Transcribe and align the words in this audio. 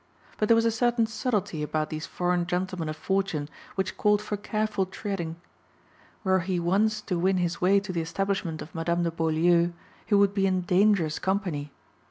But 0.39 0.49
there 0.49 0.55
was 0.55 0.65
a 0.65 0.71
certain 0.71 1.05
subtlety 1.05 1.61
about 1.61 1.91
these 1.91 2.07
foreign 2.07 2.47
gentlemen 2.47 2.89
of 2.89 2.95
fortune 2.95 3.47
which 3.75 3.97
called 3.97 4.19
for 4.19 4.35
careful 4.35 4.87
treading. 4.87 5.35
Were 6.23 6.39
he 6.39 6.59
once 6.59 7.01
to 7.03 7.19
win 7.19 7.37
his 7.37 7.61
way 7.61 7.79
to 7.81 7.93
the 7.93 8.01
establishment 8.01 8.63
of 8.63 8.73
Madame 8.73 9.03
de 9.03 9.11
Beaulieu 9.11 9.73
he 10.03 10.15
would 10.15 10.33
be 10.33 10.47
in 10.47 10.61
dangerous 10.61 11.19
company. 11.19 11.71